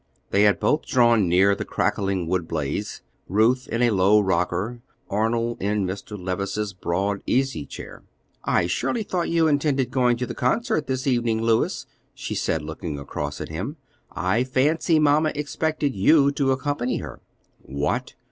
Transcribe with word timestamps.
They 0.31 0.41
had 0.45 0.59
both 0.59 0.83
drawn 0.87 1.29
near 1.29 1.53
the 1.53 1.63
crackling 1.63 2.25
wood 2.27 2.47
blaze, 2.47 3.03
Ruth 3.29 3.67
in 3.67 3.83
a 3.83 3.91
low 3.91 4.19
rocker, 4.19 4.81
Arnold 5.11 5.61
in 5.61 5.85
Mr. 5.85 6.17
Levice's 6.17 6.73
broad 6.73 7.21
easy 7.27 7.67
chair. 7.67 8.01
"I 8.43 8.65
surely 8.65 9.03
thought 9.03 9.29
you 9.29 9.47
intended 9.47 9.91
going 9.91 10.17
to 10.17 10.25
the 10.25 10.33
concert 10.33 10.87
this 10.87 11.05
evening, 11.05 11.39
Louis," 11.43 11.85
she 12.15 12.33
said, 12.33 12.63
looking 12.63 12.97
across 12.97 13.39
at 13.39 13.49
him. 13.49 13.77
"I 14.11 14.43
fancy 14.43 14.97
Mamma 14.97 15.33
expected 15.35 15.95
you 15.95 16.31
to 16.31 16.51
accompany 16.51 16.97
her." 16.97 17.21
"What! 17.61 18.15